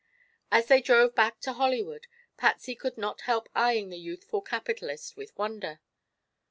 As 0.51 0.65
they 0.65 0.81
drove 0.81 1.13
back 1.13 1.39
to 1.41 1.53
Hollywood, 1.53 2.07
Patsy 2.35 2.73
could 2.73 2.97
not 2.97 3.21
help 3.21 3.47
eyeing 3.53 3.91
this 3.91 3.99
youthful 3.99 4.41
capitalist 4.41 5.15
with 5.15 5.37
wonder. 5.37 5.79